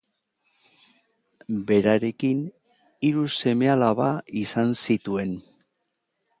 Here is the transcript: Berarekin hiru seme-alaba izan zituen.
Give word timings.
Berarekin 1.67 2.41
hiru 3.09 3.29
seme-alaba 3.43 4.11
izan 4.47 4.77
zituen. 4.89 5.41